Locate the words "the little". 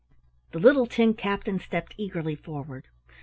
0.51-0.87